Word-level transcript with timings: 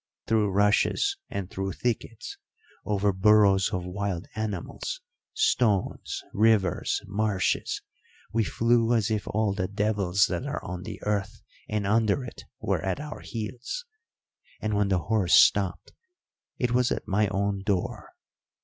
Through 0.25 0.49
rushes 0.49 1.15
and 1.29 1.47
through 1.47 1.73
thickets, 1.73 2.35
over 2.85 3.13
burrows 3.13 3.69
of 3.69 3.85
wild 3.85 4.25
animals, 4.33 4.99
stones, 5.31 6.23
rivers, 6.33 7.03
marshes, 7.05 7.83
we 8.33 8.43
flew 8.43 8.95
as 8.95 9.11
if 9.11 9.27
all 9.27 9.53
the 9.53 9.67
devils 9.67 10.25
that 10.25 10.47
are 10.47 10.63
on 10.65 10.81
the 10.81 10.99
earth 11.03 11.43
and 11.69 11.85
under 11.85 12.23
it 12.23 12.45
were 12.59 12.81
at 12.83 12.99
our 12.99 13.19
heels; 13.19 13.85
and 14.59 14.73
when 14.73 14.87
the 14.87 14.97
horse 15.03 15.35
stopped 15.35 15.93
it 16.57 16.71
was 16.71 16.91
at 16.91 17.07
my 17.07 17.27
own 17.27 17.61
door. 17.61 18.09